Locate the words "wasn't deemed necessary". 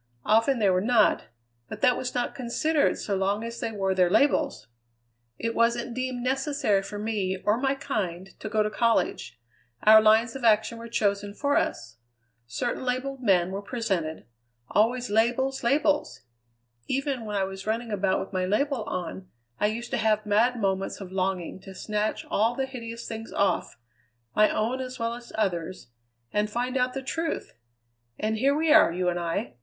5.53-6.81